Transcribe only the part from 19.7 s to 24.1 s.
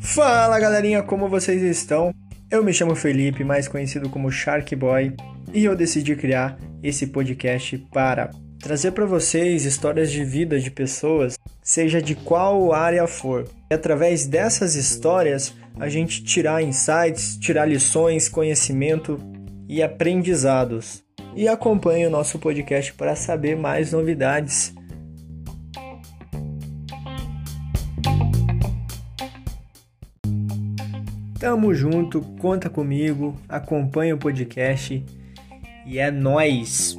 aprendizados. E acompanhe o nosso podcast para saber mais